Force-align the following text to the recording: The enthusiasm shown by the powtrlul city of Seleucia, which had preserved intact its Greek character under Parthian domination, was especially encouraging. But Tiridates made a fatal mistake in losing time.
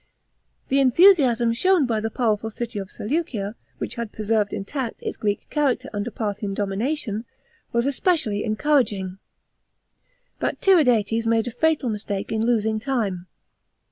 The 0.69 0.79
enthusiasm 0.79 1.53
shown 1.53 1.85
by 1.85 1.99
the 1.99 2.09
powtrlul 2.09 2.51
city 2.51 2.79
of 2.79 2.89
Seleucia, 2.89 3.53
which 3.77 3.93
had 3.93 4.11
preserved 4.11 4.51
intact 4.51 5.03
its 5.03 5.15
Greek 5.15 5.47
character 5.51 5.91
under 5.93 6.09
Parthian 6.09 6.55
domination, 6.55 7.23
was 7.71 7.85
especially 7.85 8.43
encouraging. 8.43 9.19
But 10.39 10.59
Tiridates 10.59 11.27
made 11.27 11.45
a 11.47 11.51
fatal 11.51 11.87
mistake 11.89 12.31
in 12.31 12.43
losing 12.47 12.79
time. 12.79 13.27